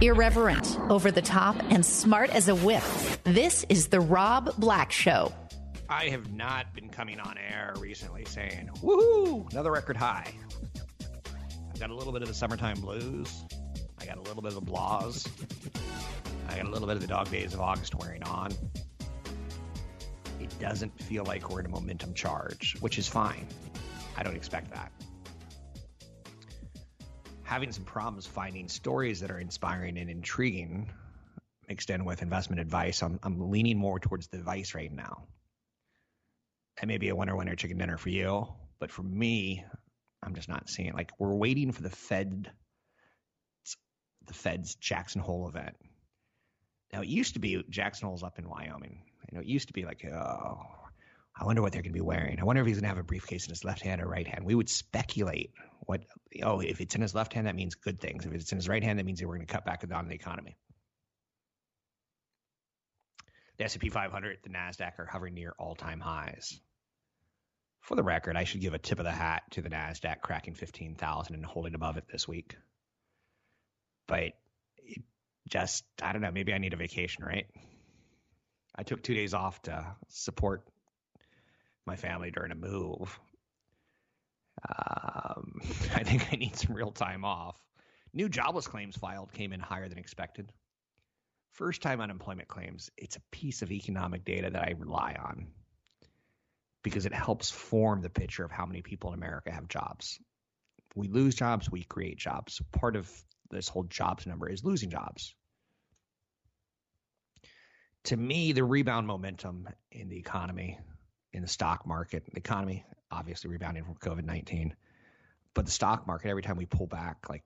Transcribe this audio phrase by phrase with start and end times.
[0.00, 2.82] Irreverent, over the top, and smart as a whip.
[3.24, 5.32] This is The Rob Black Show.
[5.88, 10.32] I have not been coming on air recently saying, woohoo, another record high.
[11.70, 13.44] I've got a little bit of the summertime blues.
[14.00, 15.28] I got a little bit of the blahs.
[16.48, 18.52] I got a little bit of the dog days of August wearing on.
[20.40, 23.46] It doesn't feel like we're in a momentum charge, which is fine.
[24.16, 24.90] I don't expect that.
[27.52, 30.90] Having some problems finding stories that are inspiring and intriguing
[31.68, 33.02] mixed in with investment advice.
[33.02, 35.24] I'm, I'm leaning more towards the advice right now.
[36.80, 38.48] It may be a winner winner chicken dinner for you.
[38.80, 39.66] But for me,
[40.22, 40.94] I'm just not seeing it.
[40.94, 42.50] like we're waiting for the Fed
[44.26, 45.76] the Fed's Jackson Hole event.
[46.90, 49.02] Now it used to be Jackson Hole's up in Wyoming.
[49.30, 50.56] You know, it used to be like, oh,
[51.34, 52.38] I wonder what they're going to be wearing.
[52.40, 54.26] I wonder if he's going to have a briefcase in his left hand or right
[54.26, 54.44] hand.
[54.44, 56.04] We would speculate what,
[56.42, 58.26] oh, if it's in his left hand, that means good things.
[58.26, 60.14] If it's in his right hand, that means we're going to cut back on the
[60.14, 60.56] economy.
[63.58, 66.60] The S&P 500, the Nasdaq are hovering near all-time highs.
[67.80, 70.54] For the record, I should give a tip of the hat to the Nasdaq cracking
[70.54, 72.56] 15,000 and holding above it this week.
[74.06, 74.32] But
[74.78, 75.02] it
[75.48, 77.46] just, I don't know, maybe I need a vacation, right?
[78.74, 80.62] I took two days off to support
[81.86, 83.18] my family during a move.
[84.68, 85.60] Um,
[85.94, 87.56] I think I need some real time off.
[88.12, 90.52] New jobless claims filed came in higher than expected.
[91.52, 95.48] First time unemployment claims, it's a piece of economic data that I rely on
[96.82, 100.18] because it helps form the picture of how many people in America have jobs.
[100.94, 102.60] We lose jobs, we create jobs.
[102.72, 103.10] Part of
[103.50, 105.34] this whole jobs number is losing jobs.
[108.04, 110.78] To me, the rebound momentum in the economy,
[111.32, 114.74] in the stock market, the economy obviously rebounding from COVID 19,
[115.54, 117.42] but the stock market, every time we pull back, like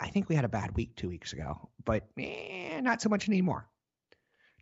[0.00, 3.28] I think we had a bad week two weeks ago, but eh, not so much
[3.28, 3.68] anymore.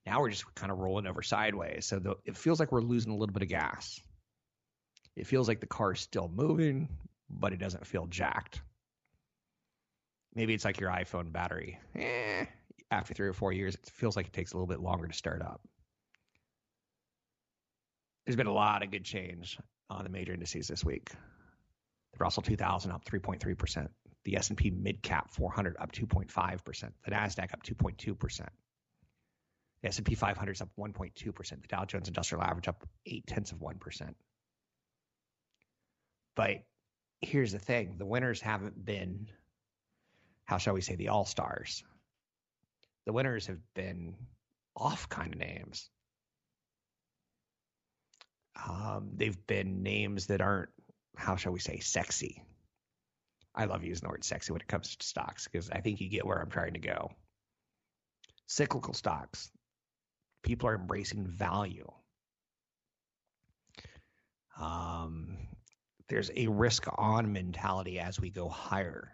[0.07, 1.85] Now we're just kind of rolling over sideways.
[1.85, 4.01] So the, it feels like we're losing a little bit of gas.
[5.17, 6.89] It feels like the car's still moving,
[7.29, 8.61] but it doesn't feel jacked.
[10.35, 11.79] Maybe it's like your iPhone battery.
[11.95, 12.45] Eh,
[12.91, 15.15] after three or four years, it feels like it takes a little bit longer to
[15.15, 15.61] start up.
[18.27, 21.11] There's been a lot of good change on the major indices this week.
[21.11, 23.89] The Russell 2000 up 3.3%.
[24.25, 26.93] The S&P Mid Cap 400 up 2.5%.
[27.05, 28.49] The Nasdaq up 2.2%.
[29.83, 31.49] The S&P 500 is up 1.2%.
[31.49, 34.15] The Dow Jones Industrial Average up 8 tenths of 1%.
[36.35, 36.65] But
[37.21, 39.29] here's the thing the winners haven't been,
[40.45, 41.85] how shall we say, the all stars.
[43.05, 44.17] The winners have been
[44.75, 45.89] off kind of names.
[48.65, 50.71] Um, they've been names that aren't,
[51.17, 52.43] how shall we say, sexy.
[53.55, 56.09] I love using the word sexy when it comes to stocks because I think you
[56.09, 57.11] get where I'm trying to go.
[58.47, 59.51] Cyclical stocks,
[60.43, 61.91] people are embracing value.
[64.59, 65.37] Um,
[66.09, 69.11] there's a risk on mentality as we go higher.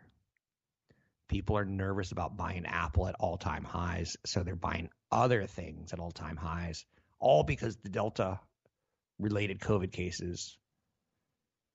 [1.28, 5.92] People are nervous about buying Apple at all time highs, so they're buying other things
[5.92, 6.84] at all time highs,
[7.18, 8.38] all because the Delta
[9.22, 10.56] related COVID cases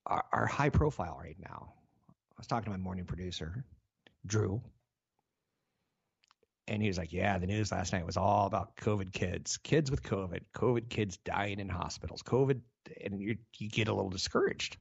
[0.06, 1.74] are, are high profile right now.
[2.10, 3.64] I was talking to my morning producer,
[4.26, 4.62] Drew,
[6.68, 9.90] and he was like, "Yeah, the news last night was all about COVID kids, kids
[9.90, 12.62] with COVID, COVID kids dying in hospitals, COVID,"
[13.04, 14.78] and you you get a little discouraged.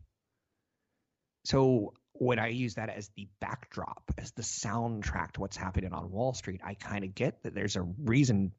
[1.44, 6.10] So when I use that as the backdrop, as the soundtrack to what's happening on
[6.10, 8.52] Wall Street, I kind of get that there's a reason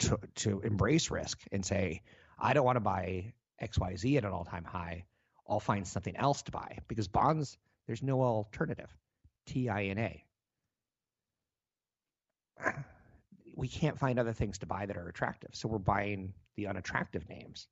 [0.00, 2.02] to to embrace risk and say,
[2.38, 3.32] I don't want to buy
[3.62, 5.04] XYZ at an all-time high.
[5.48, 8.94] I'll find something else to buy because bonds there's no alternative.
[9.46, 10.10] TINA.
[13.54, 15.50] We can't find other things to buy that are attractive.
[15.52, 17.68] So we're buying the unattractive names.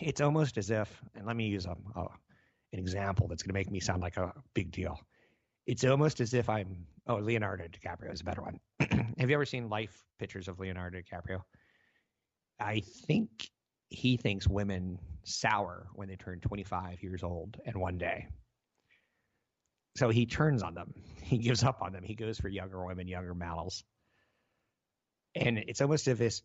[0.00, 2.06] It's almost as if, and let me use a, a
[2.72, 4.98] an example that's going to make me sound like a big deal.
[5.66, 8.60] It's almost as if I'm, oh, Leonardo DiCaprio is a better one.
[9.18, 11.42] Have you ever seen life pictures of Leonardo DiCaprio?
[12.58, 13.50] I think
[13.90, 18.28] he thinks women sour when they turn 25 years old and one day.
[19.96, 20.94] So he turns on them.
[21.28, 22.02] He gives up on them.
[22.02, 23.84] He goes for younger women, younger models.
[25.34, 26.40] And it's almost as if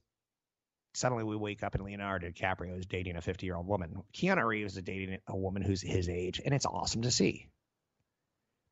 [0.93, 4.03] suddenly we wake up and Leonardo DiCaprio is dating a 50 year old woman.
[4.13, 7.47] Keanu Reeves is dating a woman who's his age, and it's awesome to see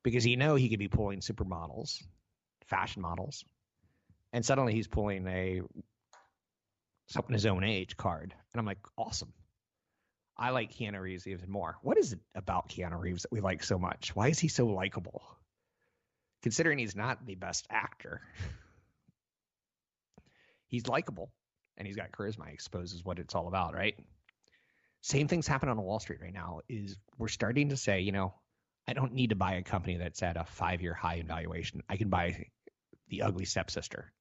[0.04, 2.04] because you know he could be pulling supermodels,
[2.68, 3.46] fashion models,
[4.34, 5.62] and suddenly he's pulling a
[7.12, 9.34] someone his own age card, and I'm like, awesome.
[10.38, 11.78] I like Keanu Reeves even more.
[11.82, 14.16] What is it about Keanu Reeves that we like so much?
[14.16, 15.22] Why is he so likable?
[16.42, 18.22] Considering he's not the best actor,
[20.68, 21.32] he's likable
[21.78, 22.48] and he's got charisma.
[22.48, 23.96] He exposes what it's all about, right?
[25.02, 26.62] Same things happen on Wall Street right now.
[26.70, 28.34] Is we're starting to say, you know,
[28.88, 31.84] I don't need to buy a company that's at a five-year high in valuation.
[31.90, 32.48] I can buy
[33.10, 34.12] the ugly stepsister,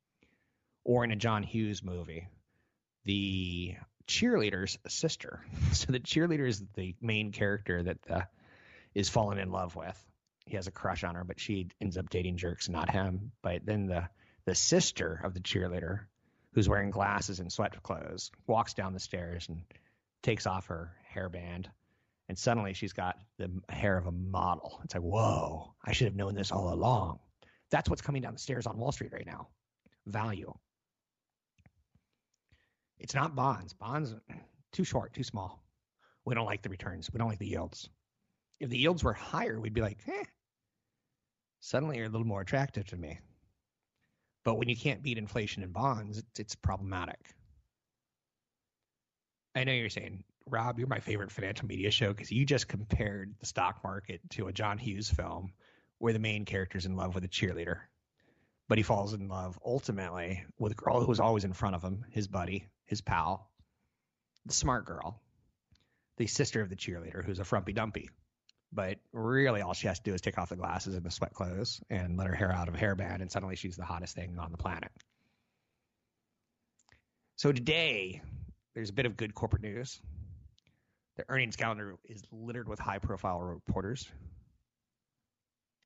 [0.84, 2.28] or in a John Hughes movie,
[3.04, 3.74] the
[4.06, 5.40] cheerleader's sister.
[5.72, 8.26] So the cheerleader is the main character that the,
[8.94, 9.96] is fallen in love with.
[10.46, 13.30] He has a crush on her, but she ends up dating jerks, not him.
[13.40, 14.08] But then the
[14.46, 16.00] the sister of the cheerleader,
[16.52, 19.62] who's wearing glasses and sweat clothes, walks down the stairs and
[20.22, 21.66] takes off her hairband.
[22.28, 24.80] And suddenly she's got the hair of a model.
[24.84, 27.20] It's like, whoa, I should have known this all along.
[27.70, 29.48] That's what's coming down the stairs on Wall Street right now.
[30.06, 30.52] Value.
[33.00, 33.72] It's not bonds.
[33.72, 34.14] Bonds
[34.72, 35.62] too short, too small.
[36.24, 37.10] We don't like the returns.
[37.12, 37.88] We don't like the yields.
[38.60, 40.24] If the yields were higher, we'd be like, eh.
[41.60, 43.18] Suddenly you're a little more attractive to me.
[44.44, 47.18] But when you can't beat inflation in bonds, it's, it's problematic.
[49.54, 53.34] I know you're saying, Rob, you're my favorite financial media show because you just compared
[53.40, 55.52] the stock market to a John Hughes film
[55.98, 57.80] where the main character's in love with a cheerleader.
[58.68, 61.82] But he falls in love ultimately with a girl who was always in front of
[61.82, 63.48] him, his buddy, his pal,
[64.44, 65.22] the smart girl,
[66.18, 68.10] the sister of the cheerleader, who's a frumpy dumpy.
[68.72, 71.32] But really, all she has to do is take off the glasses and the sweat
[71.32, 74.36] clothes and let her hair out of a hairband, and suddenly she's the hottest thing
[74.38, 74.90] on the planet.
[77.36, 78.20] So today,
[78.74, 80.00] there's a bit of good corporate news.
[81.16, 84.08] The earnings calendar is littered with high profile reporters,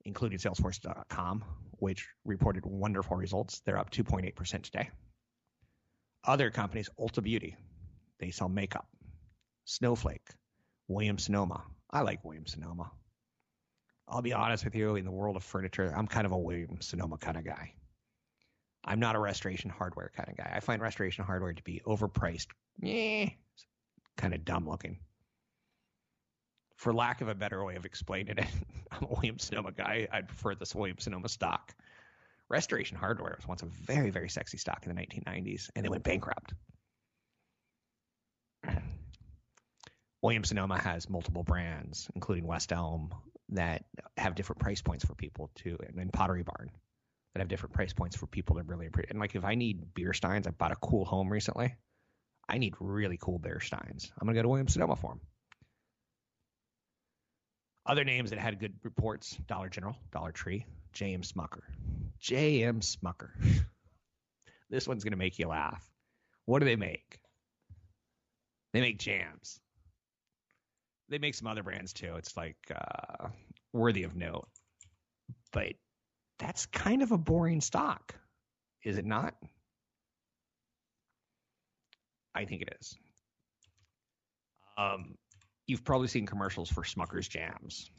[0.05, 3.61] including Salesforce.com, which reported wonderful results.
[3.67, 4.91] They're up 2.8% today.
[6.27, 7.57] Other companies, Ulta Beauty,
[8.19, 8.89] they sell makeup.
[9.67, 10.27] Snowflake,
[10.89, 11.63] Williams Sonoma.
[11.91, 12.91] I like Williams Sonoma.
[14.09, 16.87] I'll be honest with you, in the world of furniture, I'm kind of a Williams
[16.87, 17.73] Sonoma kind of guy.
[18.85, 20.53] I'm not a restoration hardware kind of guy.
[20.55, 22.49] I find restoration hardware to be overpriced,
[22.83, 23.29] eh,
[24.17, 24.99] kind of dumb looking.
[26.77, 28.47] For lack of a better way of explaining it,
[28.91, 30.09] I'm a Williams Sonoma guy.
[30.13, 31.75] I'd prefer this Williams Sonoma stock.
[32.51, 36.05] Restoration Hardware was once a very, very sexy stock in the 1990s, and it went
[36.05, 36.55] bankrupt.
[40.23, 43.15] Williams Sonoma has multiple brands, including West Elm,
[43.51, 43.85] that
[44.17, 46.71] have different price points for people too, and, Pottery Barn
[47.35, 49.11] that have different price points for people that really appreciate.
[49.11, 51.75] And like if I need beer steins, I bought a cool home recently.
[52.49, 54.13] I need really cool beer steins.
[54.19, 55.21] I'm gonna go to Williams Sonoma for them.
[57.87, 61.63] Other names that had good reports: Dollar General, Dollar Tree, James Smucker.
[62.25, 62.81] J.M.
[62.81, 63.33] Smucker.
[64.71, 65.87] this one's going to make you laugh.
[66.47, 67.21] What do they make?
[68.73, 69.61] They make jams.
[71.11, 72.15] They make some other brands too.
[72.17, 73.29] It's like uh,
[73.75, 74.49] worthy of note.
[75.53, 75.75] But
[76.39, 78.15] that's kind of a boring stock,
[78.83, 79.35] is it not?
[82.35, 82.97] I think it is.
[84.79, 85.17] Um,
[85.67, 87.91] you've probably seen commercials for Smucker's jams,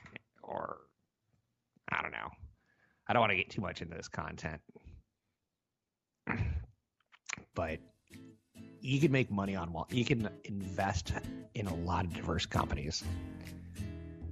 [0.42, 0.78] or
[1.92, 2.32] I don't know.
[3.08, 4.62] I don't want to get too much into this content,
[7.54, 7.80] but
[8.82, 9.88] you can make money on Wall.
[9.92, 11.14] you can invest
[11.54, 13.04] in a lot of diverse companies.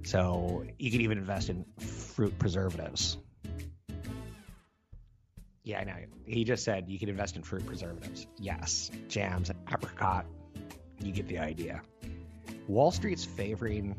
[0.02, 3.16] So you can even invest in fruit preservatives.
[5.62, 5.94] Yeah, I know.
[6.26, 8.26] He just said you can invest in fruit preservatives.
[8.38, 10.26] Yes, jams, apricot.
[11.00, 11.80] You get the idea.
[12.68, 13.96] Wall Street's favoring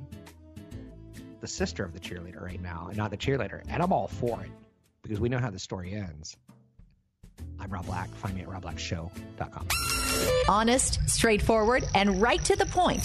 [1.42, 4.42] the sister of the cheerleader right now, and not the cheerleader, and I'm all for
[4.42, 4.50] it
[5.06, 6.36] because we know how the story ends.
[7.60, 8.10] I'm Rob Black.
[8.16, 9.68] Find me at robblackshow.com.
[10.50, 13.04] Honest, straightforward, and right to the point.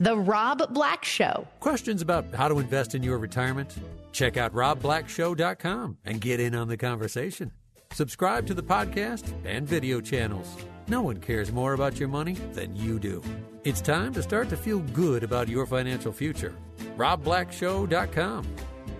[0.00, 1.46] The Rob Black Show.
[1.60, 3.74] Questions about how to invest in your retirement?
[4.12, 7.52] Check out robblackshow.com and get in on the conversation.
[7.92, 10.56] Subscribe to the podcast and video channels.
[10.88, 13.22] No one cares more about your money than you do.
[13.64, 16.54] It's time to start to feel good about your financial future.
[16.96, 18.46] robblackshow.com.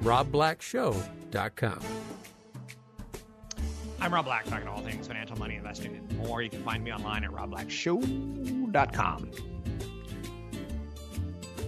[0.03, 2.06] robblackshow.com.
[4.07, 6.41] I'm Rob Black, talking all things financial, money, investing, and more.
[6.41, 9.31] You can find me online at robblackshow.com.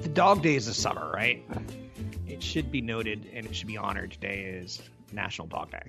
[0.02, 1.44] The dog days of summer, right?
[2.28, 4.80] it should be noted and it should be honored today is
[5.12, 5.82] National Dog Day.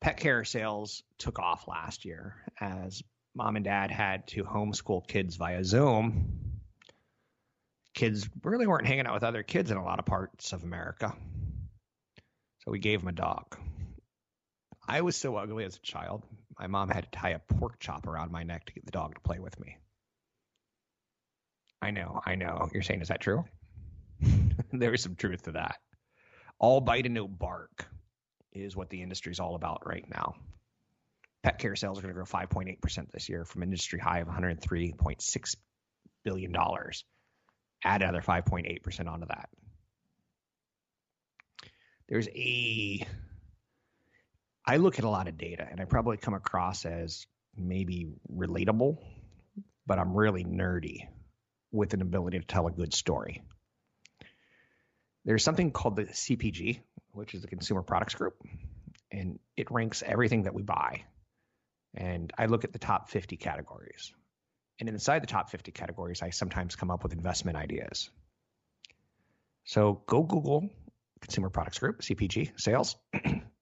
[0.00, 3.02] Pet care sales took off last year as
[3.34, 6.62] mom and dad had to homeschool kids via Zoom.
[7.92, 11.14] Kids really weren't hanging out with other kids in a lot of parts of America.
[12.64, 13.54] So we gave them a dog.
[14.88, 16.22] I was so ugly as a child.
[16.58, 19.14] My mom had to tie a pork chop around my neck to get the dog
[19.14, 19.76] to play with me.
[21.82, 22.68] I know, I know.
[22.72, 23.44] You're saying, is that true?
[24.72, 25.76] there is some truth to that.
[26.58, 27.86] All bite and no bark
[28.52, 30.34] is what the industry is all about right now.
[31.42, 34.28] Pet care sales are going to grow 5.8% this year from an industry high of
[34.28, 35.56] $103.6
[36.24, 36.56] billion.
[37.84, 39.48] Add another 5.8% onto that.
[42.08, 43.06] There's a,
[44.66, 48.98] I look at a lot of data and I probably come across as maybe relatable,
[49.86, 51.06] but I'm really nerdy
[51.70, 53.42] with an ability to tell a good story.
[55.24, 56.80] There's something called the CPG,
[57.12, 58.34] which is the Consumer Products Group,
[59.10, 61.04] and it ranks everything that we buy.
[61.94, 64.12] And I look at the top 50 categories.
[64.78, 68.10] And inside the top 50 categories, I sometimes come up with investment ideas.
[69.64, 70.68] So go Google
[71.20, 72.96] Consumer Products Group, CPG, sales.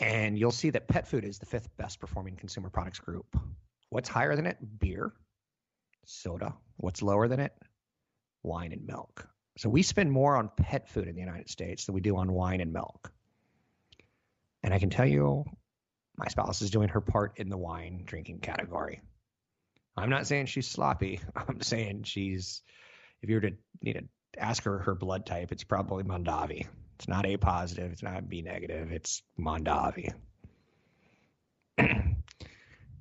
[0.00, 3.36] and you'll see that pet food is the fifth best performing consumer products group.
[3.90, 4.56] What's higher than it?
[4.78, 5.12] Beer,
[6.06, 6.54] soda.
[6.78, 7.52] What's lower than it?
[8.42, 9.28] Wine and milk.
[9.58, 12.32] So we spend more on pet food in the United States than we do on
[12.32, 13.12] wine and milk.
[14.62, 15.44] And I can tell you,
[16.16, 19.02] my spouse is doing her part in the wine drinking category.
[19.96, 21.20] I'm not saying she's sloppy.
[21.36, 22.62] I'm saying she's,
[23.22, 23.52] if you were to
[23.82, 24.04] need to
[24.38, 26.66] ask her her blood type, it's probably Mondavi.
[27.00, 27.90] It's not A positive.
[27.90, 28.92] It's not B negative.
[28.92, 30.12] It's Mondavi.
[31.78, 32.16] and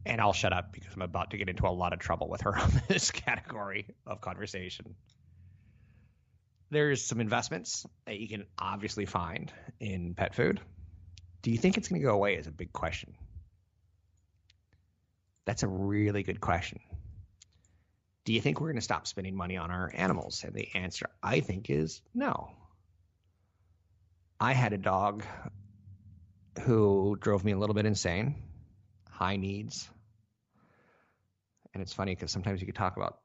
[0.08, 2.58] I'll shut up because I'm about to get into a lot of trouble with her
[2.58, 4.96] on this category of conversation
[6.72, 10.60] there's some investments that you can obviously find in pet food.
[11.42, 12.36] Do you think it's going to go away?
[12.36, 13.16] Is a big question.
[15.46, 16.80] That's a really good question.
[18.26, 20.44] Do you think we're going to stop spending money on our animals?
[20.46, 22.52] And the answer, I think, is no.
[24.40, 25.24] I had a dog
[26.62, 28.36] who drove me a little bit insane,
[29.10, 29.90] high needs.
[31.74, 33.20] And it's funny because sometimes you could talk about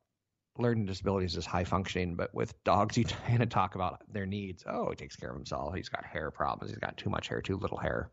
[0.58, 4.64] learning disabilities as high functioning, but with dogs, you tend to talk about their needs.
[4.66, 5.74] Oh, he takes care of himself.
[5.74, 6.72] He's got hair problems.
[6.72, 8.10] He's got too much hair, too little hair.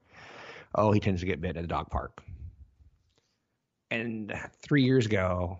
[0.76, 2.22] Oh, he tends to get bit at the dog park.
[3.90, 5.58] And three years ago,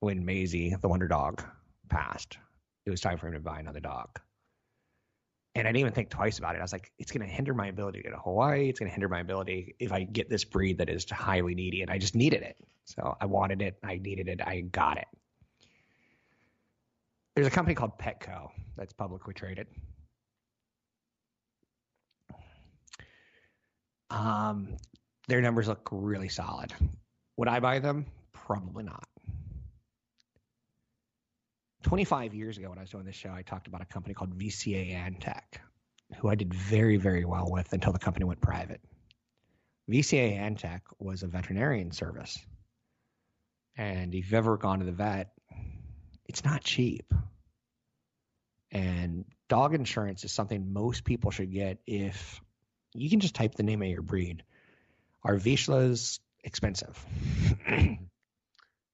[0.00, 1.42] when Maisie, the wonder dog,
[1.88, 2.36] passed,
[2.84, 4.20] it was time for him to buy another dog.
[5.56, 6.58] And I didn't even think twice about it.
[6.58, 8.68] I was like, it's going to hinder my ability to go to Hawaii.
[8.68, 11.82] It's going to hinder my ability if I get this breed that is highly needy.
[11.82, 12.56] And I just needed it.
[12.86, 13.78] So I wanted it.
[13.84, 14.40] I needed it.
[14.44, 15.06] I got it
[17.34, 19.66] there's a company called Petco that's publicly traded.
[24.10, 24.76] Um,
[25.26, 26.72] their numbers look really solid.
[27.36, 28.06] Would I buy them?
[28.32, 29.08] Probably not.
[31.84, 34.36] 25 years ago, when I was doing this show, I talked about a company called
[34.36, 35.60] VCA Antech,
[36.18, 38.80] who I did very, very well with until the company went private.
[39.90, 42.38] VCA Antech was a veterinarian service.
[43.76, 45.32] And if you've ever gone to the vet,
[46.26, 47.12] it's not cheap.
[48.72, 52.40] And dog insurance is something most people should get if
[52.94, 54.42] you can just type the name of your breed.
[55.22, 57.04] Are Vizslas expensive?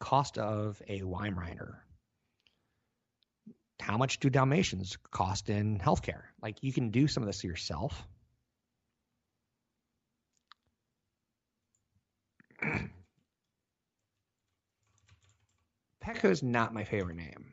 [0.01, 1.77] Cost of a Weimaraner.
[3.81, 6.23] How much do Dalmatians cost in healthcare?
[6.43, 8.07] Like you can do some of this yourself.
[16.05, 17.53] Petco is not my favorite name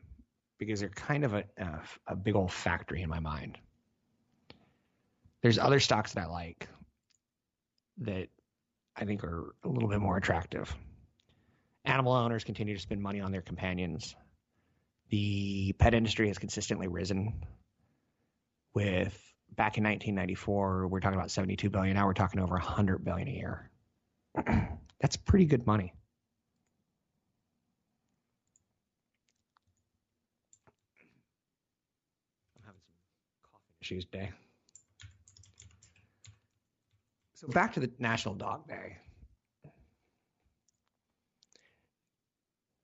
[0.58, 3.58] because they're kind of a, a, a big old factory in my mind.
[5.42, 6.68] There's other stocks that I like
[7.98, 8.28] that
[8.96, 10.74] I think are a little bit more attractive.
[11.84, 14.16] Animal owners continue to spend money on their companions.
[15.10, 17.44] The pet industry has consistently risen.
[18.74, 19.16] With
[19.56, 21.96] back in 1994, we're talking about 72 billion.
[21.96, 23.70] Now we're talking over 100 billion a year.
[25.00, 25.94] That's pretty good money.
[33.82, 34.30] Tuesday.
[37.32, 38.98] So back to the National Dog Day.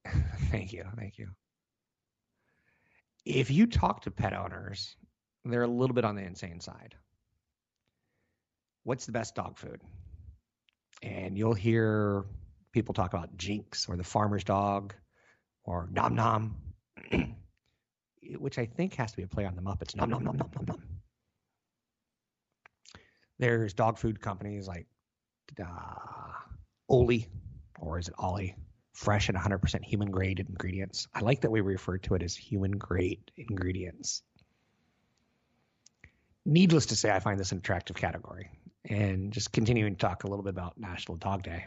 [0.51, 0.85] thank you.
[0.97, 1.29] Thank you.
[3.25, 4.97] If you talk to pet owners,
[5.45, 6.95] they're a little bit on the insane side.
[8.83, 9.81] What's the best dog food?
[11.03, 12.25] And you'll hear
[12.73, 14.95] people talk about Jinx or the farmer's dog
[15.65, 16.57] or Nom Nom.
[18.39, 19.97] which I think has to be a play on the Muppets.
[19.97, 20.83] Nom nom nom nom nom nom.
[23.39, 24.87] There's dog food companies like
[25.61, 25.65] uh,
[26.89, 27.29] Oli,
[27.79, 28.55] or is it Ollie?
[28.95, 31.09] Fresh and 100% human grade ingredients.
[31.13, 34.23] I like that we refer to it as human grade ingredients.
[36.47, 38.51] Needless to say, I find this an attractive category.
[38.89, 41.67] And just continuing to talk a little bit about National Dog Day,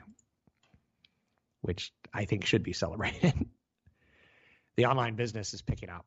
[1.62, 3.34] which I think should be celebrated.
[4.78, 6.06] the online business is picking up.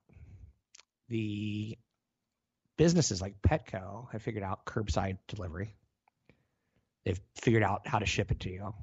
[1.09, 1.77] The
[2.79, 5.75] businesses like Petco have figured out curbside delivery.
[7.05, 8.75] They've figured out how to ship it to you.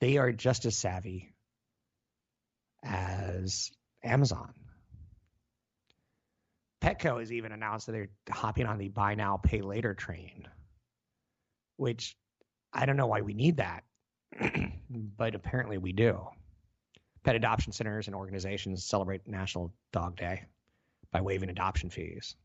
[0.00, 1.32] They are just as savvy
[2.82, 3.70] as
[4.02, 4.54] Amazon.
[6.80, 10.46] Petco has even announced that they're hopping on the buy now, pay later train,
[11.76, 12.16] which
[12.72, 13.84] I don't know why we need that,
[14.90, 16.28] but apparently we do.
[17.24, 20.44] Pet adoption centers and organizations celebrate National Dog Day
[21.10, 22.36] by waiving adoption fees.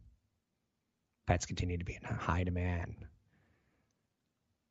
[1.27, 2.95] Pets continue to be in high demand.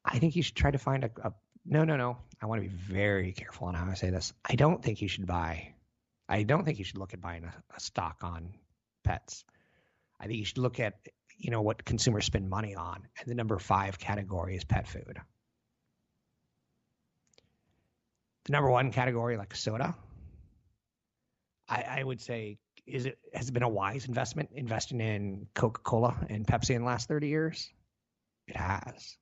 [0.04, 1.32] I think you should try to find a, a
[1.64, 2.16] no, no, no.
[2.42, 4.32] I want to be very careful on how I say this.
[4.48, 5.74] I don't think you should buy.
[6.28, 8.54] I don't think you should look at buying a, a stock on
[9.04, 9.44] pets.
[10.18, 10.94] I think you should look at
[11.36, 15.18] you know what consumers spend money on, and the number five category is pet food.
[18.44, 19.94] The number one category, like soda,
[21.68, 25.80] I, I would say is it has it been a wise investment investing in Coca
[25.82, 27.70] Cola and Pepsi in the last thirty years?
[28.46, 29.16] It has.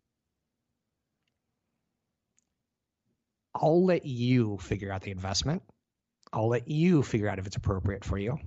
[3.60, 5.62] I'll let you figure out the investment.
[6.32, 8.38] I'll let you figure out if it's appropriate for you.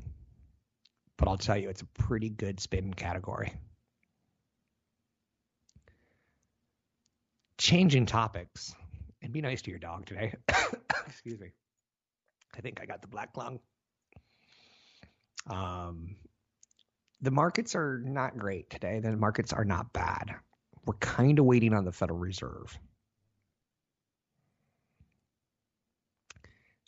[1.18, 3.54] But I'll tell you, it's a pretty good spin category.
[7.58, 8.74] Changing topics
[9.22, 10.34] and be nice to your dog today.
[11.08, 11.52] Excuse me.
[12.56, 13.60] I think I got the black lung.
[15.48, 16.16] Um,
[17.22, 19.00] the markets are not great today.
[19.00, 20.36] The markets are not bad.
[20.86, 22.78] We're kind of waiting on the Federal Reserve.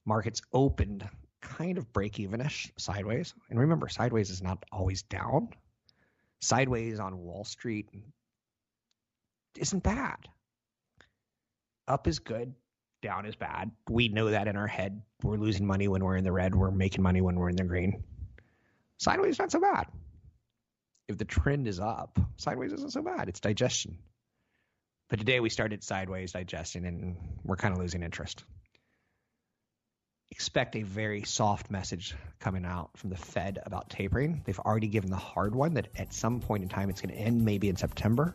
[0.05, 1.07] Markets opened
[1.41, 3.33] kind of break evenish sideways.
[3.49, 5.49] And remember, sideways is not always down.
[6.41, 7.89] Sideways on Wall Street
[9.57, 10.17] isn't bad.
[11.87, 12.53] Up is good,
[13.01, 13.71] down is bad.
[13.89, 15.01] We know that in our head.
[15.21, 17.63] We're losing money when we're in the red, we're making money when we're in the
[17.63, 18.03] green.
[18.97, 19.87] Sideways not so bad.
[21.09, 23.27] If the trend is up, sideways isn't so bad.
[23.27, 23.97] It's digestion.
[25.09, 28.45] But today we started sideways digesting and we're kind of losing interest
[30.33, 34.41] expect a very soft message coming out from the Fed about tapering.
[34.45, 37.21] They've already given the hard one that at some point in time it's going to
[37.21, 38.33] end, maybe in September.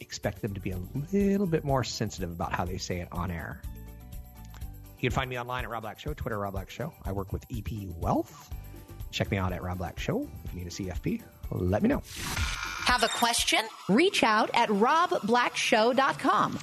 [0.00, 0.78] Expect them to be a
[1.12, 3.62] little bit more sensitive about how they say it on air.
[4.98, 6.92] You can find me online at Rob Black Show, Twitter Rob Black Show.
[7.04, 7.68] I work with EP
[8.00, 8.52] Wealth.
[9.12, 10.28] Check me out at Rob Black Show.
[10.44, 12.02] If you need a CFP, let me know.
[12.86, 13.60] Have a question?
[13.88, 16.58] Reach out at robblackshow.com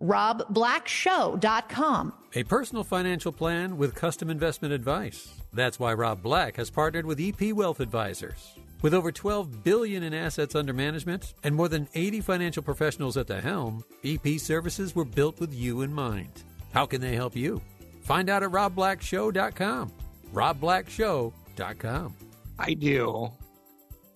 [0.00, 2.12] robblackshow.com.
[2.36, 5.40] A personal financial plan with custom investment advice.
[5.54, 8.52] That's why Rob Black has partnered with EP Wealth Advisors.
[8.82, 13.26] With over 12 billion in assets under management and more than 80 financial professionals at
[13.26, 16.44] the helm, EP services were built with you in mind.
[16.74, 17.62] How can they help you?
[18.02, 19.92] Find out at robblackshow.com.
[20.34, 22.14] robblackshow.com.
[22.58, 23.32] I do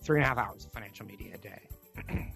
[0.03, 1.69] three and a half hours of financial media a day.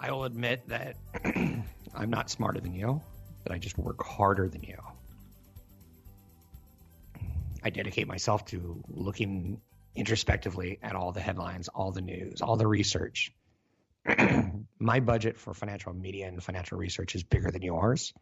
[0.00, 0.96] I will admit that
[1.94, 3.00] I'm not smarter than you,
[3.42, 4.78] but I just work harder than you.
[7.62, 9.60] I dedicate myself to looking
[9.94, 13.32] introspectively at all the headlines, all the news, all the research.
[14.78, 18.14] My budget for financial media and financial research is bigger than yours.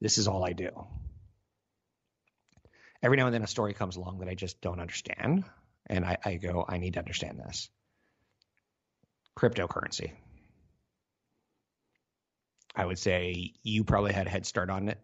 [0.00, 0.70] This is all I do.
[3.02, 5.44] Every now and then a story comes along that I just don't understand.
[5.86, 7.68] And I, I go, I need to understand this.
[9.36, 10.12] Cryptocurrency.
[12.74, 14.98] I would say you probably had a head start on it.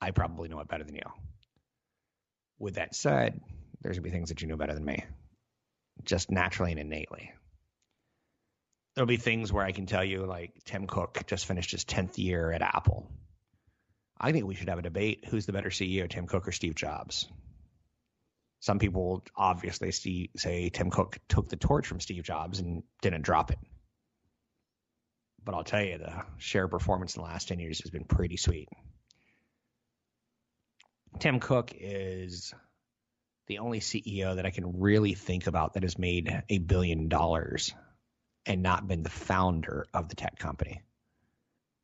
[0.00, 1.02] I probably know it better than you.
[2.58, 3.40] With that said,
[3.80, 5.04] there's gonna be things that you know better than me,
[6.04, 7.32] just naturally and innately.
[8.94, 12.18] There'll be things where I can tell you, like Tim Cook just finished his 10th
[12.18, 13.10] year at Apple.
[14.20, 16.74] I think we should have a debate who's the better CEO, Tim Cook or Steve
[16.74, 17.28] Jobs?
[18.58, 23.22] Some people obviously see, say Tim Cook took the torch from Steve Jobs and didn't
[23.22, 23.58] drop it
[25.44, 28.36] but I'll tell you, the share performance in the last 10 years has been pretty
[28.36, 28.68] sweet.
[31.18, 32.54] Tim Cook is
[33.46, 37.74] the only CEO that I can really think about that has made a billion dollars
[38.46, 40.82] and not been the founder of the tech company.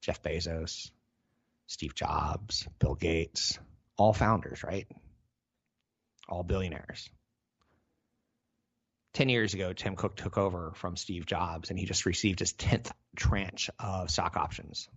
[0.00, 0.90] Jeff Bezos,
[1.66, 3.58] Steve Jobs, Bill Gates,
[3.96, 4.86] all founders, right?
[6.28, 7.08] all billionaires.
[9.16, 12.52] 10 years ago, Tim Cook took over from Steve Jobs and he just received his
[12.52, 14.90] 10th tranche of stock options.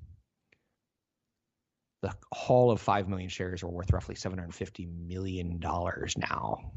[2.01, 6.71] The whole of 5 million shares are worth roughly $750 million now.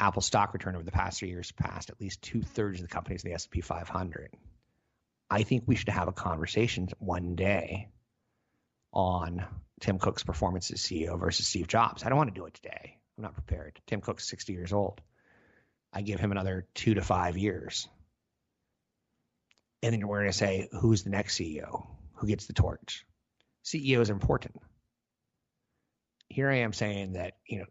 [0.00, 2.92] Apple stock return over the past three years passed at least two thirds of the
[2.92, 4.34] companies in the S&P 500.
[5.30, 7.90] I think we should have a conversation one day
[8.92, 9.46] on
[9.78, 12.02] Tim Cook's performance as CEO versus Steve Jobs.
[12.02, 12.98] I don't want to do it today.
[13.16, 13.80] I'm not prepared.
[13.86, 15.00] Tim Cook's 60 years old.
[15.94, 17.88] I give him another two to five years.
[19.82, 21.86] And then we're going to say, who's the next CEO?
[22.16, 23.06] Who gets the torch?
[23.64, 24.56] CEO is important.
[26.28, 27.66] Here I am saying that, you know,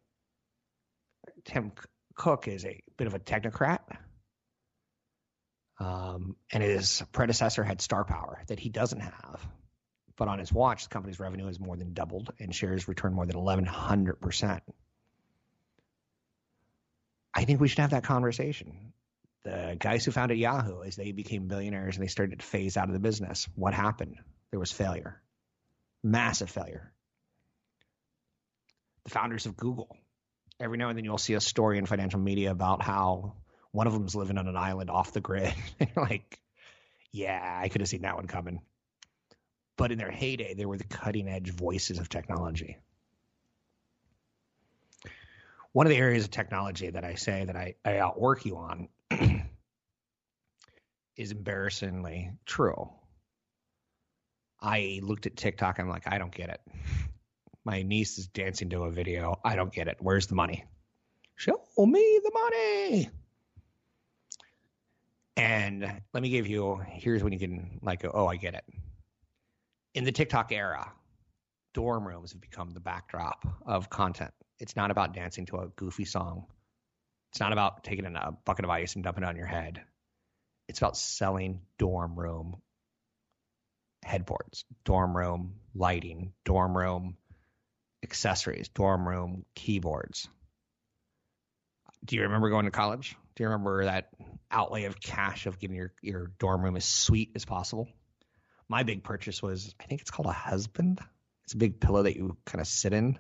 [1.44, 1.74] Tim
[2.16, 3.80] Cook is a bit of a technocrat.
[5.80, 9.46] Um, and his predecessor had star power that he doesn't have.
[10.16, 13.26] But on his watch, the company's revenue has more than doubled and shares returned more
[13.26, 14.62] than 1,100%.
[17.34, 18.94] I think we should have that conversation.
[19.44, 22.88] The guys who founded Yahoo, as they became billionaires and they started to phase out
[22.88, 24.18] of the business, what happened?
[24.52, 25.22] There was failure,
[26.04, 26.94] massive failure.
[29.04, 29.98] The founders of Google,
[30.60, 33.34] every now and then you'll see a story in financial media about how
[33.72, 35.54] one of them's living on an island off the grid.
[35.80, 36.40] you're like,
[37.12, 38.62] yeah, I could have seen that one coming.
[39.76, 42.78] But in their heyday, they were the cutting edge voices of technology.
[45.74, 48.90] One of the areas of technology that I say that I, I outwork you on
[51.18, 52.90] is embarrassingly true.
[54.62, 55.80] I looked at TikTok.
[55.80, 56.62] I'm like, I don't get it.
[57.66, 59.40] My niece is dancing to a video.
[59.44, 59.98] I don't get it.
[60.00, 60.64] Where's the money?
[61.36, 63.10] Show me the money.
[65.36, 68.64] And let me give you here's when you can like oh, I get it.
[69.96, 70.92] In the TikTok era,
[71.74, 74.32] dorm rooms have become the backdrop of content.
[74.64, 76.46] It's not about dancing to a goofy song.
[77.32, 79.82] It's not about taking a bucket of ice and dumping it on your head.
[80.70, 82.56] It's about selling dorm room
[84.06, 87.18] headboards, dorm room lighting, dorm room
[88.04, 90.30] accessories, dorm room keyboards.
[92.06, 93.18] Do you remember going to college?
[93.36, 94.12] Do you remember that
[94.50, 97.90] outlay of cash of getting your, your dorm room as sweet as possible?
[98.70, 101.02] My big purchase was, I think it's called a husband.
[101.44, 103.20] It's a big pillow that you kind of sit in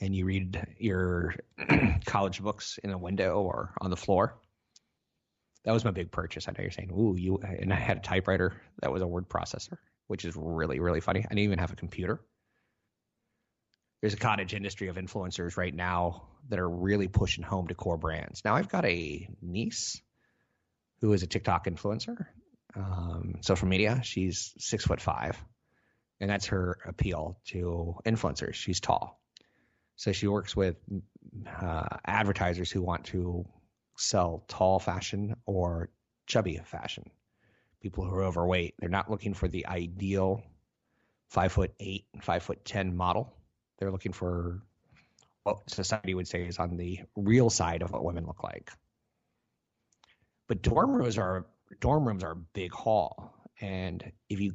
[0.00, 1.34] and you read your
[2.04, 4.36] college books in a window or on the floor.
[5.64, 6.46] That was my big purchase.
[6.48, 9.28] I know you're saying, "Ooh, you," and I had a typewriter that was a word
[9.28, 11.20] processor, which is really, really funny.
[11.20, 12.20] I didn't even have a computer.
[14.00, 17.96] There's a cottage industry of influencers right now that are really pushing home to core
[17.96, 18.44] brands.
[18.44, 20.00] Now, I've got a niece
[21.00, 22.26] who is a TikTok influencer,
[22.76, 24.00] um, social media.
[24.04, 25.42] She's six foot five,
[26.20, 28.54] and that's her appeal to influencers.
[28.54, 29.20] She's tall
[29.96, 30.76] so she works with
[31.60, 33.46] uh, advertisers who want to
[33.96, 35.90] sell tall fashion or
[36.26, 37.10] chubby fashion.
[37.80, 38.74] People who are overweight.
[38.78, 40.42] They're not looking for the ideal
[41.28, 43.32] five foot eight, five foot ten model.
[43.78, 44.62] They're looking for
[45.42, 48.70] what society would say is on the real side of what women look like.
[50.48, 51.46] But dorm rooms are
[51.80, 53.32] dorm rooms are a big haul.
[53.60, 54.54] And if you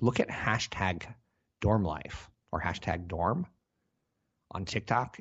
[0.00, 1.04] look at hashtag
[1.60, 3.46] dorm life or hashtag dorm,
[4.52, 5.18] on TikTok,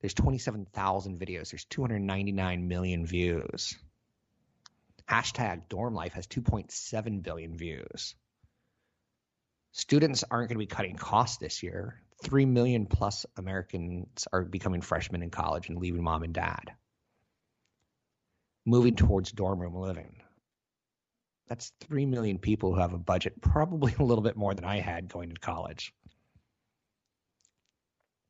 [0.00, 1.50] there's 27,000 videos.
[1.50, 3.76] There's 299 million views.
[5.08, 8.14] Hashtag dorm life has 2.7 billion views.
[9.72, 12.00] Students aren't going to be cutting costs this year.
[12.22, 16.72] 3 million plus Americans are becoming freshmen in college and leaving mom and dad.
[18.66, 20.16] Moving towards dorm room living.
[21.48, 24.80] That's 3 million people who have a budget, probably a little bit more than I
[24.80, 25.94] had going to college.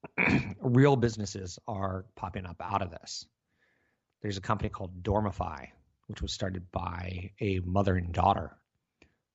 [0.61, 3.27] real businesses are popping up out of this.
[4.23, 5.69] There's a company called Dormify,
[6.07, 8.57] which was started by a mother and daughter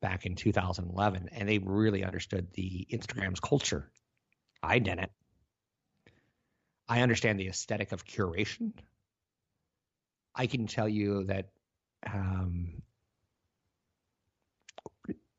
[0.02, 3.90] back in 2011, and they really understood the Instagram's culture.
[4.62, 5.12] I didn't.
[6.88, 8.74] I understand the aesthetic of curation.
[10.36, 11.50] I can tell you that
[12.12, 12.82] um,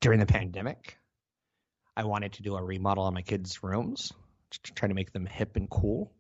[0.01, 0.97] during the pandemic,
[1.97, 4.13] I wanted to do a remodel on my kids' rooms
[4.63, 6.13] trying to make them hip and cool.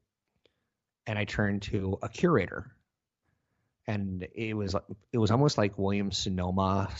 [1.06, 2.74] And I turned to a curator,
[3.86, 4.74] and it was
[5.12, 6.90] it was almost like Williams Sonoma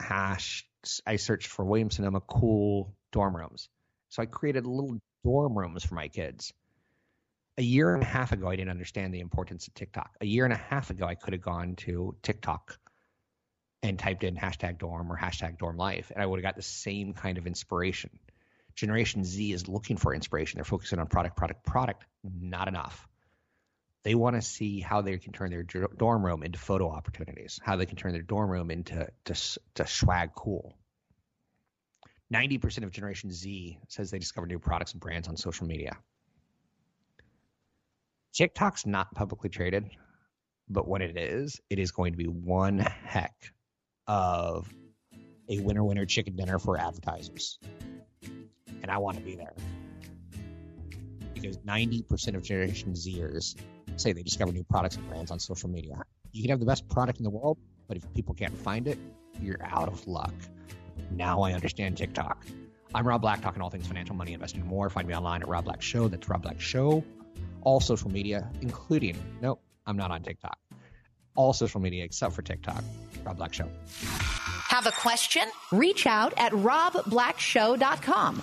[0.00, 0.66] hash.
[1.06, 3.68] I searched for Williams Sonoma cool dorm rooms,
[4.08, 6.52] so I created little dorm rooms for my kids.
[7.56, 10.16] A year and a half ago, I didn't understand the importance of TikTok.
[10.20, 12.78] A year and a half ago, I could have gone to TikTok
[13.82, 16.62] and typed in hashtag dorm or hashtag dorm life, and I would have got the
[16.62, 18.10] same kind of inspiration
[18.74, 20.58] Generation Z is looking for inspiration.
[20.58, 22.04] They're focusing on product, product, product.
[22.22, 23.06] Not enough.
[24.02, 27.76] They want to see how they can turn their dorm room into photo opportunities, how
[27.76, 29.34] they can turn their dorm room into to,
[29.76, 30.76] to swag cool.
[32.32, 35.96] 90% of Generation Z says they discover new products and brands on social media.
[38.34, 39.88] TikTok's not publicly traded,
[40.68, 43.52] but when it is, it is going to be one heck
[44.06, 44.68] of
[45.48, 47.58] a winner winner chicken dinner for advertisers.
[48.82, 49.54] And I want to be there.
[51.32, 53.56] Because 90% of Generation Zers
[53.96, 56.02] say they discover new products and brands on social media.
[56.32, 58.98] You can have the best product in the world, but if people can't find it,
[59.40, 60.34] you're out of luck.
[61.10, 62.46] Now I understand TikTok.
[62.94, 64.88] I'm Rob Black, talking all things financial, money, investing, and more.
[64.88, 66.08] Find me online at Rob Black Show.
[66.08, 67.04] That's Rob Black Show.
[67.62, 70.58] All social media, including, nope, I'm not on TikTok.
[71.36, 72.82] All social media except for TikTok.
[73.24, 73.68] Rob Black Show.
[74.68, 75.42] Have a question?
[75.72, 78.36] Reach out at robblackshow.com.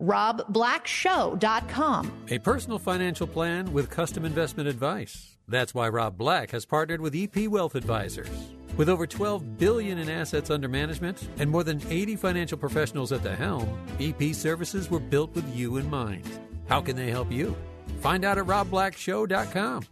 [0.00, 2.12] robblackshow.com.
[2.28, 5.36] A personal financial plan with custom investment advice.
[5.48, 8.28] That's why Rob Black has partnered with EP Wealth Advisors.
[8.76, 13.22] With over 12 billion in assets under management and more than 80 financial professionals at
[13.22, 13.68] the helm,
[14.00, 16.24] EP services were built with you in mind.
[16.68, 17.54] How can they help you?
[18.00, 19.84] Find out at robblackshow.com.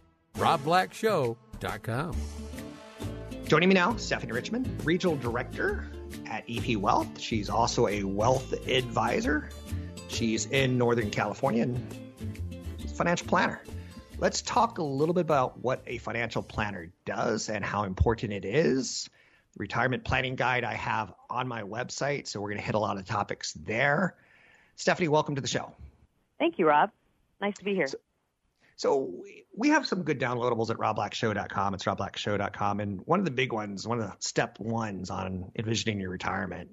[1.63, 2.15] robblackshow.com.
[3.47, 5.87] Joining me now, Stephanie Richmond, Regional Director
[6.25, 7.19] at EP Wealth.
[7.19, 9.49] She's also a wealth advisor.
[10.07, 11.95] She's in Northern California and
[12.79, 13.61] she's a financial planner.
[14.19, 18.45] Let's talk a little bit about what a financial planner does and how important it
[18.45, 19.09] is.
[19.53, 22.79] The retirement planning guide I have on my website, so we're going to hit a
[22.79, 24.15] lot of topics there.
[24.75, 25.73] Stephanie, welcome to the show.
[26.39, 26.91] Thank you, Rob.
[27.41, 27.87] Nice to be here.
[27.87, 27.97] So,
[28.75, 29.13] so
[29.55, 31.73] we have some good downloadables at robblackshow.com.
[31.73, 32.79] It's robblackshow.com.
[32.79, 36.69] And one of the big ones, one of the step ones on envisioning your retirement,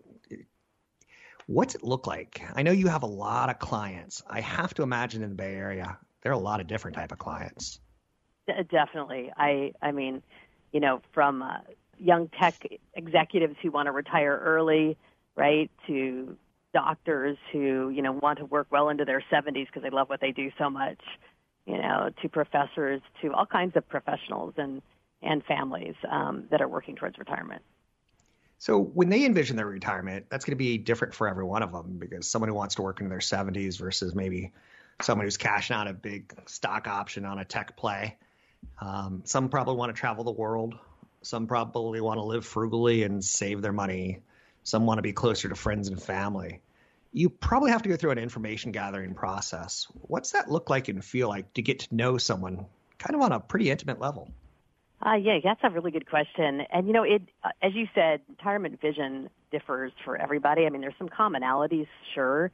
[1.46, 2.40] what's it look like?
[2.54, 4.22] I know you have a lot of clients.
[4.28, 7.12] I have to imagine in the Bay Area, there are a lot of different type
[7.12, 7.80] of clients.
[8.70, 9.32] Definitely.
[9.36, 10.22] I I mean,
[10.72, 11.58] you know, from uh,
[11.98, 14.96] young tech executives who want to retire early,
[15.36, 16.36] right, to
[16.72, 20.20] doctors who you know want to work well into their 70s because they love what
[20.20, 21.00] they do so much,
[21.70, 24.82] you know, to professors, to all kinds of professionals and
[25.22, 27.62] and families um, that are working towards retirement.
[28.58, 31.72] So when they envision their retirement, that's going to be different for every one of
[31.72, 34.52] them because someone who wants to work into their 70s versus maybe
[35.02, 38.16] someone who's cashing out a big stock option on a tech play.
[38.80, 40.74] Um, some probably want to travel the world.
[41.22, 44.20] Some probably want to live frugally and save their money.
[44.62, 46.60] Some want to be closer to friends and family.
[47.12, 49.86] You probably have to go through an information gathering process.
[50.02, 52.66] What's that look like and feel like to get to know someone
[52.98, 54.30] kind of on a pretty intimate level?
[55.04, 56.60] Uh, yeah, that's a really good question.
[56.72, 60.66] And you know, it uh, as you said, retirement vision differs for everybody.
[60.66, 62.52] I mean, there's some commonalities, sure,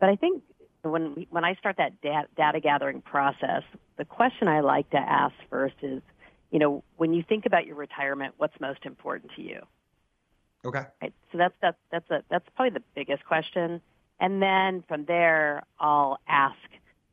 [0.00, 0.42] but I think
[0.82, 3.62] when we, when I start that data, data gathering process,
[3.96, 6.02] the question I like to ask first is,
[6.50, 9.60] you know, when you think about your retirement, what's most important to you?
[10.64, 10.82] Okay.
[11.00, 11.12] Right.
[11.32, 13.80] So that's that's that's a that's probably the biggest question,
[14.24, 16.56] and then from there, I'll ask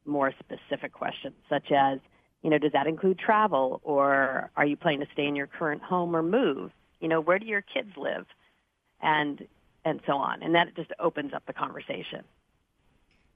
[0.06, 2.00] more specific questions, such as,
[2.42, 5.82] you know, does that include travel, or are you planning to stay in your current
[5.82, 6.72] home or move?
[7.02, 8.28] You know, where do your kids live,
[9.02, 9.46] and
[9.84, 12.24] and so on, and that just opens up the conversation.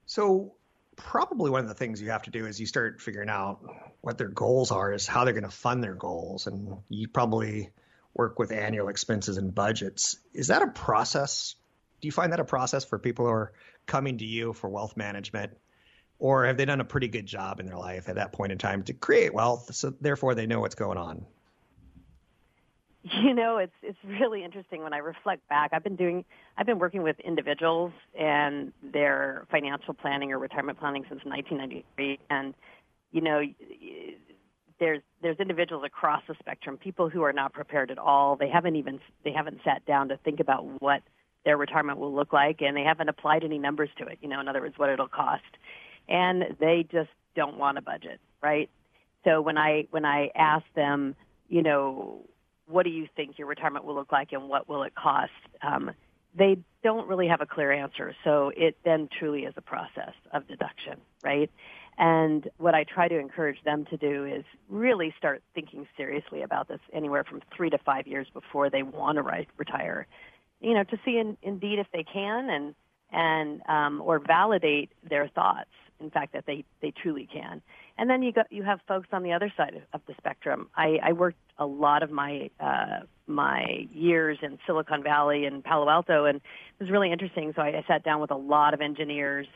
[0.05, 0.53] So
[0.95, 3.59] probably one of the things you have to do is you start figuring out
[3.99, 6.47] what their goals are is how they're going to fund their goals.
[6.47, 7.71] And you probably
[8.13, 10.15] work with annual expenses and budgets.
[10.33, 11.55] Is that a process
[12.01, 13.53] do you find that a process for people who are
[13.85, 15.51] coming to you for wealth management
[16.17, 18.57] or have they done a pretty good job in their life at that point in
[18.57, 21.25] time to create wealth so therefore they know what's going on
[23.21, 25.71] you know, it's it's really interesting when I reflect back.
[25.73, 26.25] I've been doing
[26.57, 32.55] I've been working with individuals and their financial planning or retirement planning since 1993 and
[33.11, 33.41] you know,
[34.79, 38.35] there's there's individuals across the spectrum, people who are not prepared at all.
[38.35, 41.01] They haven't even they haven't sat down to think about what
[41.45, 44.39] their retirement will look like and they haven't applied any numbers to it, you know,
[44.39, 45.43] in other words what it'll cost.
[46.09, 48.69] And they just don't want a budget, right?
[49.23, 51.15] So when I when I ask them,
[51.47, 52.21] you know,
[52.67, 55.31] what do you think your retirement will look like and what will it cost?
[55.61, 55.91] Um,
[56.37, 58.15] they don't really have a clear answer.
[58.23, 61.49] So it then truly is a process of deduction, right?
[61.97, 66.67] And what I try to encourage them to do is really start thinking seriously about
[66.67, 70.07] this anywhere from three to five years before they want to retire.
[70.65, 72.75] You know, to see in, indeed if they can and
[73.11, 77.61] and um, or validate their thoughts in fact, that they they truly can.
[77.97, 80.69] And then you got you have folks on the other side of the spectrum.
[80.75, 85.89] I, I worked a lot of my uh, my years in Silicon Valley and Palo
[85.89, 87.53] Alto, and it was really interesting.
[87.55, 89.47] So I, I sat down with a lot of engineers,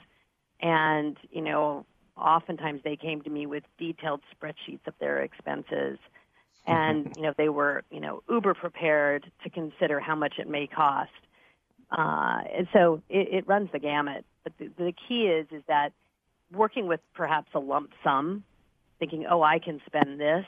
[0.62, 1.86] and you know,
[2.18, 6.00] oftentimes they came to me with detailed spreadsheets of their expenses
[6.70, 10.68] and you know they were you know uber prepared to consider how much it may
[10.68, 11.12] cost.
[11.92, 14.24] Uh, and so it, it runs the gamut.
[14.44, 15.90] But the, the key is is that
[16.54, 18.44] working with perhaps a lump sum
[19.00, 20.46] thinking oh i can spend this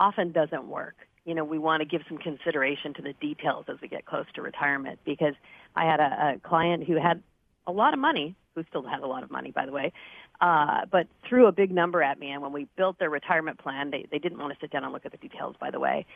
[0.00, 0.94] often doesn't work.
[1.24, 4.26] You know we want to give some consideration to the details as we get close
[4.34, 5.34] to retirement because
[5.76, 7.22] i had a, a client who had
[7.66, 9.92] a lot of money who still has a lot of money, by the way,
[10.40, 12.30] uh, but threw a big number at me.
[12.30, 14.92] And when we built their retirement plan, they, they didn't want to sit down and
[14.92, 16.06] look at the details, by the way.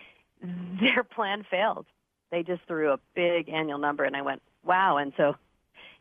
[0.81, 1.87] Their plan failed.
[2.31, 4.99] They just threw a big annual number, and I went, wow.
[4.99, 5.37] And so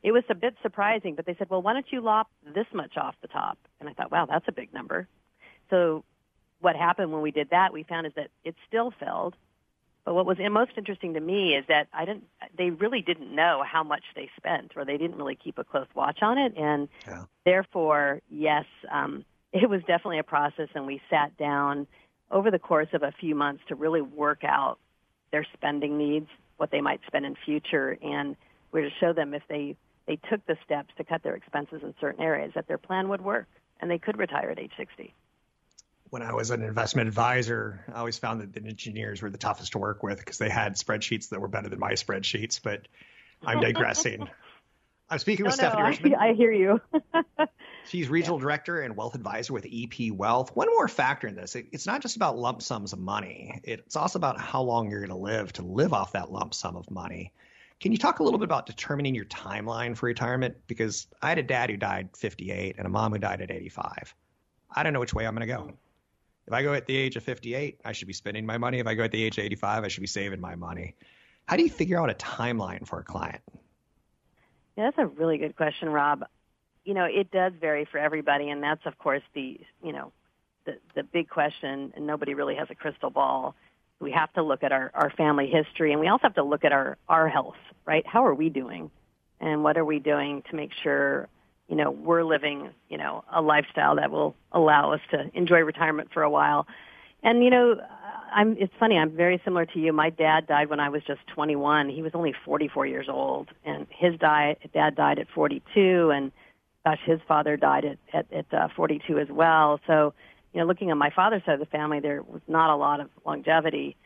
[0.03, 2.97] it was a bit surprising, but they said, well, why don't you lop this much
[2.97, 3.58] off the top?
[3.80, 5.08] And I thought, wow, that's a big number.
[5.69, 6.03] So
[6.60, 9.36] what happened when we did that, we found is that it still failed,
[10.07, 12.23] but what was most interesting to me is that I didn't,
[12.57, 15.87] they really didn't know how much they spent, or they didn't really keep a close
[15.95, 17.25] watch on it, and yeah.
[17.43, 21.87] therefore, yes, um, it was definitely a process, and we sat down
[22.31, 24.77] over the course of a few months to really work out
[25.33, 28.37] their spending needs, what they might spend in future, and
[28.71, 31.93] we're to show them if they they took the steps to cut their expenses in
[31.99, 33.45] certain areas that their plan would work
[33.81, 35.13] and they could retire at age 60
[36.09, 39.73] when I was an investment advisor, I always found that the engineers were the toughest
[39.73, 42.59] to work with because they had spreadsheets that were better than my spreadsheets.
[42.61, 42.87] But
[43.43, 44.27] I'm digressing.
[45.09, 46.81] I'm speaking no, with no, Stephanie I, I hear you.
[47.85, 48.43] She's regional yeah.
[48.43, 50.53] director and wealth advisor with EP Wealth.
[50.55, 53.95] One more factor in this it, it's not just about lump sums of money, it's
[53.95, 56.91] also about how long you're going to live to live off that lump sum of
[56.91, 57.31] money.
[57.79, 60.57] Can you talk a little bit about determining your timeline for retirement?
[60.65, 64.15] Because I had a dad who died 58 and a mom who died at 85.
[64.75, 65.73] I don't know which way I'm going to go.
[66.47, 68.79] If I go at the age of 58, I should be spending my money.
[68.79, 70.95] If I go at the age of 85, I should be saving my money.
[71.45, 73.41] How do you figure out a timeline for a client?
[74.77, 76.23] Yeah, that's a really good question, Rob.
[76.86, 80.13] You know, it does vary for everybody, and that's of course the you know
[80.65, 83.55] the the big question, and nobody really has a crystal ball.
[83.99, 86.63] We have to look at our, our family history, and we also have to look
[86.63, 88.05] at our our health, right?
[88.07, 88.89] How are we doing,
[89.41, 91.27] and what are we doing to make sure
[91.67, 96.10] you know, we're living, you know, a lifestyle that will allow us to enjoy retirement
[96.13, 96.65] for a while.
[97.23, 97.75] And you know,
[98.34, 99.91] I'm it's funny, I'm very similar to you.
[99.91, 101.89] My dad died when I was just 21.
[101.89, 106.32] He was only 44 years old and his di- dad died at 42 and
[106.86, 109.80] gosh, his father died at at, at uh, 42 as well.
[109.88, 110.13] So,
[110.53, 113.01] you know, looking at my father's side of the family, there was not a lot
[113.01, 113.97] of longevity.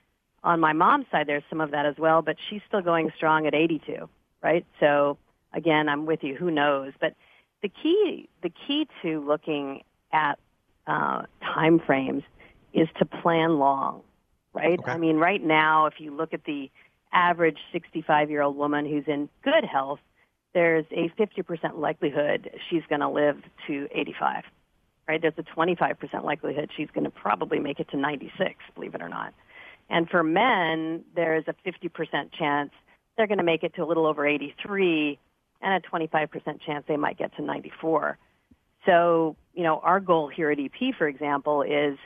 [0.44, 3.46] On my mom's side, there's some of that as well, but she's still going strong
[3.46, 4.10] at 82,
[4.42, 4.66] right?
[4.80, 5.20] So,
[5.54, 6.36] again, I'm with you.
[6.36, 6.94] Who knows?
[7.00, 7.14] But
[7.62, 10.40] the key the key to looking at
[10.88, 12.24] uh, time frames
[12.74, 14.02] is to plan long,
[14.54, 14.80] right?
[14.80, 14.92] Okay.
[14.92, 16.70] I mean, right now, if you look at the
[17.14, 20.00] average 65 year old woman who's in good health,
[20.54, 24.44] there's a 50% likelihood she's going to live to 85,
[25.08, 25.22] right?
[25.22, 29.10] There's a 25% likelihood she's going to probably make it to 96, believe it or
[29.10, 29.34] not.
[29.90, 32.72] And for men, there's a 50% chance
[33.18, 35.20] they're going to make it to a little over 83
[35.62, 38.18] and a 25% chance they might get to 94.
[38.86, 41.98] So, you know, our goal here at EP, for example, is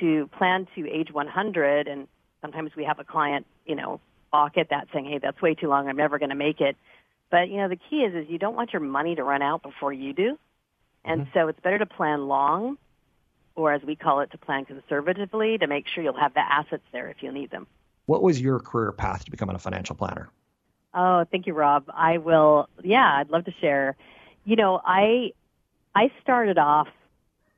[0.00, 2.06] to plan to age 100, and
[2.40, 4.00] sometimes we have a client, you know,
[4.30, 6.76] balk at that saying, hey, that's way too long, I'm never going to make it.
[7.30, 9.62] But, you know, the key is, is you don't want your money to run out
[9.62, 10.38] before you do.
[11.04, 11.30] And mm-hmm.
[11.38, 12.78] so it's better to plan long,
[13.54, 16.82] or as we call it, to plan conservatively to make sure you'll have the assets
[16.92, 17.66] there if you need them.
[18.06, 20.30] What was your career path to becoming a financial planner?
[20.94, 21.84] Oh, thank you, Rob.
[21.92, 22.68] I will.
[22.82, 23.96] Yeah, I'd love to share.
[24.44, 25.32] You know, I
[25.94, 26.88] I started off.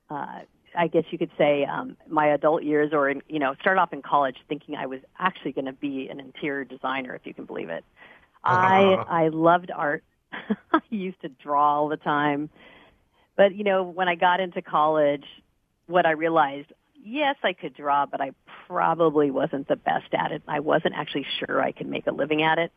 [0.09, 0.41] Uh,
[0.77, 3.93] I guess you could say um, my adult years, or in, you know, started off
[3.93, 7.45] in college thinking I was actually going to be an interior designer, if you can
[7.45, 7.85] believe it.
[8.45, 10.05] I I loved art.
[10.73, 12.51] I used to draw all the time,
[13.37, 15.25] but you know, when I got into college,
[15.87, 18.31] what I realized, yes, I could draw, but I
[18.67, 20.43] probably wasn't the best at it.
[20.47, 22.73] I wasn't actually sure I could make a living at it.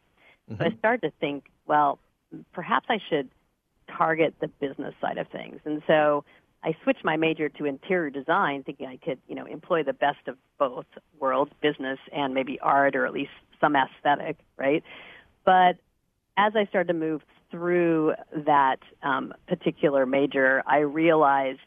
[0.50, 0.62] Mm-hmm.
[0.62, 2.00] So I started to think, well,
[2.54, 3.30] perhaps I should
[3.98, 5.60] target the business side of things.
[5.66, 6.24] And so
[6.64, 10.28] I switched my major to interior design, thinking I could, you know, employ the best
[10.28, 10.86] of both
[11.20, 14.84] worlds, business and maybe art or at least some aesthetic, right?
[15.46, 15.78] But
[16.38, 18.14] as I started to move through
[18.46, 21.60] that um, particular major, I realized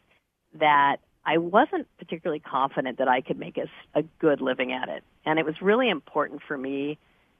[0.59, 5.03] that I wasn't particularly confident that I could make a, a good living at it.
[5.25, 6.97] And it was really important for me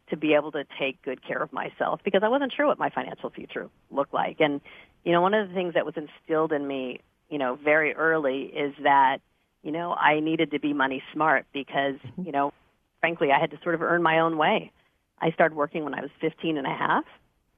[0.10, 2.89] to be able to take good care of myself because I wasn't sure what my
[2.89, 4.38] financial future looked like.
[4.39, 4.62] And,
[5.03, 8.43] you know, one of the things that was instilled in me, you know, very early
[8.43, 9.20] is that,
[9.64, 12.24] you know, I needed to be money smart because, mm-hmm.
[12.24, 12.53] you know,
[12.99, 14.72] frankly, I had to sort of earn my own way.
[15.20, 17.03] I started working when I was 15 and a half,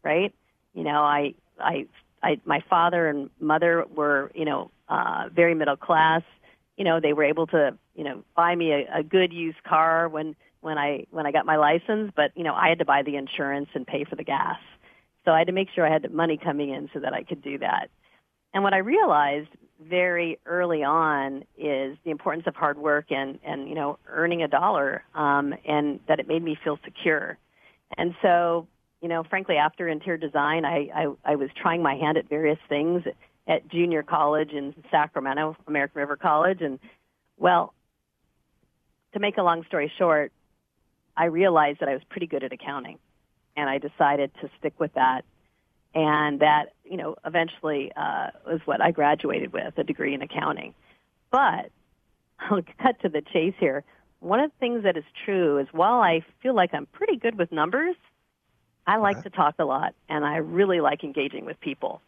[0.03, 0.33] right?
[0.73, 1.87] You know, I, I,
[2.23, 6.23] I, my father and mother were, you know, uh, very middle class.
[6.77, 10.07] You know, they were able to, you know, buy me a, a good used car
[10.07, 13.03] when, when I when I got my license, but you know I had to buy
[13.03, 14.57] the insurance and pay for the gas.
[15.25, 17.23] So I had to make sure I had the money coming in so that I
[17.23, 17.89] could do that.
[18.53, 19.49] And what I realized
[19.81, 24.47] very early on is the importance of hard work and and you know earning a
[24.47, 27.37] dollar, um, and that it made me feel secure.
[27.97, 28.67] And so
[29.01, 32.59] you know, frankly, after interior design, I, I I was trying my hand at various
[32.67, 33.03] things
[33.47, 36.79] at junior college in Sacramento, American River College, and
[37.37, 37.73] well,
[39.13, 40.31] to make a long story short,
[41.19, 42.97] I realized that I was pretty good at accounting,
[43.57, 45.25] and I decided to stick with that.
[45.93, 50.73] And that, you know, eventually uh, was what I graduated with, a degree in accounting.
[51.29, 51.71] But
[52.39, 53.83] I'll cut to the chase here.
[54.21, 57.37] One of the things that is true is while I feel like I'm pretty good
[57.37, 57.97] with numbers,
[58.87, 59.23] I like uh-huh.
[59.23, 62.01] to talk a lot, and I really like engaging with people.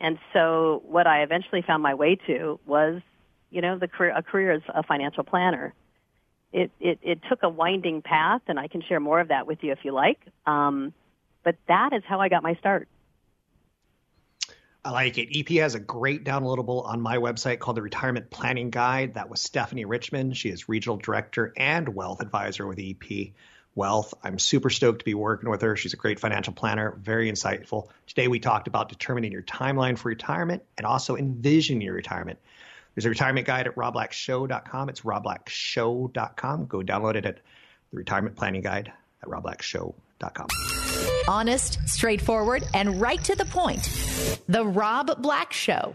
[0.00, 3.02] And so, what I eventually found my way to was,
[3.50, 5.74] you know, the career, a career as a financial planner
[6.56, 9.62] it, it, it took a winding path, and I can share more of that with
[9.62, 10.18] you if you like.
[10.46, 10.94] Um,
[11.44, 12.88] but that is how I got my start.
[14.82, 15.36] I like it.
[15.38, 19.14] EP has a great downloadable on my website called the Retirement Planning Guide.
[19.14, 20.34] That was Stephanie Richmond.
[20.34, 23.32] She is regional director and wealth advisor with EP
[23.74, 24.14] Wealth.
[24.24, 25.76] I'm super stoked to be working with her.
[25.76, 27.88] She's a great financial planner, very insightful.
[28.06, 32.38] Today we talked about determining your timeline for retirement and also envisioning your retirement.
[32.96, 34.88] There's a retirement guide at robblackshow.com.
[34.88, 36.66] It's robblackshow.com.
[36.66, 37.40] Go download it at
[37.90, 38.90] the retirement planning guide
[39.22, 40.46] at robblackshow.com.
[41.28, 43.82] Honest, straightforward, and right to the point.
[44.48, 45.94] The Rob Black Show.